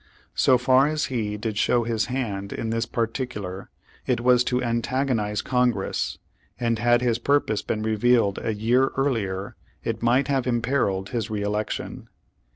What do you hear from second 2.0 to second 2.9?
hand in this